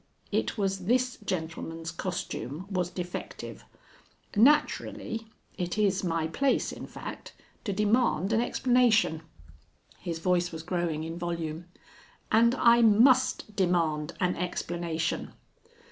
It 0.31 0.57
was 0.57 0.85
this 0.85 1.19
gentleman's 1.23 1.91
costume 1.91 2.65
was 2.71 2.89
defective. 2.89 3.63
Naturally 4.35 5.27
it 5.59 5.77
is 5.77 6.03
my 6.03 6.25
place 6.25 6.71
in 6.71 6.87
fact 6.87 7.33
to 7.65 7.71
demand 7.71 8.33
an 8.33 8.41
explanation." 8.41 9.21
His 9.99 10.17
voice 10.17 10.51
was 10.51 10.63
growing 10.63 11.03
in 11.03 11.19
volume. 11.19 11.65
"And 12.31 12.55
I 12.55 12.81
must 12.81 13.55
demand 13.55 14.13
an 14.19 14.35
explanation." 14.37 15.33